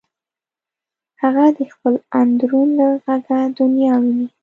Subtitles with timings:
[1.21, 4.27] هغه د خپل اندرون له غږه دنیا ویني